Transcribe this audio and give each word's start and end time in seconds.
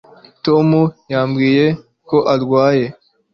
tom 0.45 0.69
yambwiye 1.11 1.65
ko 2.09 2.17
arwaye 2.33 2.85